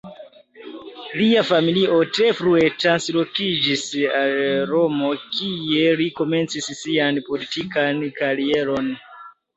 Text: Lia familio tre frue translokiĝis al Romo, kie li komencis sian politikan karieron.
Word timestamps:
Lia 1.17 1.41
familio 1.49 1.99
tre 2.15 2.31
frue 2.39 2.63
translokiĝis 2.83 3.83
al 4.21 4.33
Romo, 4.73 5.11
kie 5.37 5.93
li 6.01 6.11
komencis 6.23 6.71
sian 6.81 7.21
politikan 7.29 8.05
karieron. 8.21 8.91